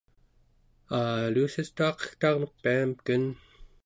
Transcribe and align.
alussistuaqegtaarmek 0.99 2.53
piamken 2.63 3.23